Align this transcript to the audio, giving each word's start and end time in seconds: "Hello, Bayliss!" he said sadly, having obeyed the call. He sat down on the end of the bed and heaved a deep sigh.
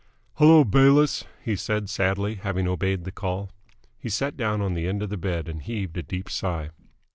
"Hello, 0.37 0.63
Bayliss!" 0.63 1.25
he 1.45 1.55
said 1.55 1.87
sadly, 1.87 2.33
having 2.33 2.67
obeyed 2.67 3.03
the 3.03 3.11
call. 3.11 3.51
He 3.99 4.09
sat 4.09 4.35
down 4.35 4.59
on 4.59 4.73
the 4.73 4.87
end 4.87 5.03
of 5.03 5.11
the 5.11 5.15
bed 5.15 5.47
and 5.47 5.61
heaved 5.61 5.95
a 5.95 6.01
deep 6.01 6.27
sigh. 6.27 6.71